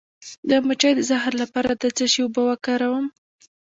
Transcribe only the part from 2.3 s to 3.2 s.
وکاروم؟